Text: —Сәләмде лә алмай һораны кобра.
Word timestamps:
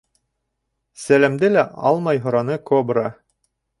—Сәләмде 1.01 1.51
лә 1.57 1.67
алмай 1.91 2.23
һораны 2.25 2.59
кобра. 2.71 3.05